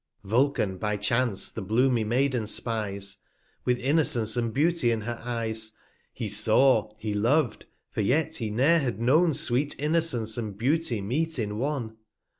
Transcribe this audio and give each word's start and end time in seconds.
240 0.27 0.77
Vulcan^ 0.79 0.79
by 0.79 0.97
chance 0.97 1.51
the 1.51 1.61
bloomy 1.61 2.03
Maiden 2.03 2.47
spies, 2.47 3.17
With 3.65 3.77
Innocence 3.77 4.35
and 4.35 4.51
Beauty 4.51 4.89
in 4.89 5.01
her 5.01 5.21
Eyes, 5.23 5.69
T 5.69 5.75
He 6.13 6.27
saw, 6.27 6.89
he 6.97 7.13
lov'd; 7.13 7.67
for 7.91 8.01
yet 8.01 8.37
he 8.37 8.49
ne'er 8.49 8.79
had 8.79 8.99
known 8.99 9.35
Sweet 9.35 9.75
Innocence 9.77 10.39
and 10.39 10.57
Beauty 10.57 11.01
meet 11.01 11.37
in 11.37 11.59
One. 11.59 11.97